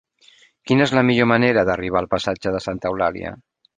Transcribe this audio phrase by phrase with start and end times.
[0.69, 3.35] Quina és la millor manera d'arribar al passatge de Santa Eulàlia?